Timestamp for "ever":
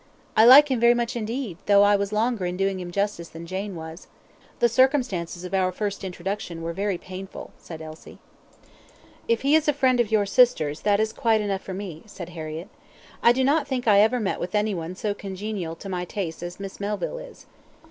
13.99-14.19